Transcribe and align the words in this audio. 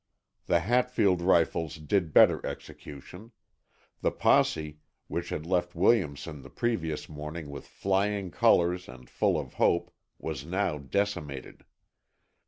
The 0.47 0.61
Hatfield 0.61 1.21
rifles 1.21 1.75
did 1.75 2.11
better 2.11 2.43
execution. 2.43 3.33
The 4.01 4.09
posse, 4.09 4.79
which 5.07 5.29
had 5.29 5.45
left 5.45 5.75
Williamson 5.75 6.41
the 6.41 6.49
previous 6.49 7.07
morning 7.07 7.51
with 7.51 7.67
flying 7.67 8.31
colors 8.31 8.89
and 8.89 9.07
full 9.07 9.37
of 9.39 9.53
hope, 9.61 9.91
was 10.17 10.43
now 10.43 10.79
decimated. 10.79 11.65